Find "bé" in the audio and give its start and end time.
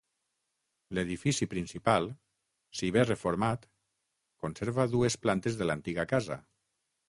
2.97-3.05